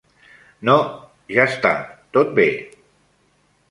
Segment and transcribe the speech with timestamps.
[0.69, 0.77] No,
[1.37, 1.75] ja està,
[2.19, 2.51] tot bé.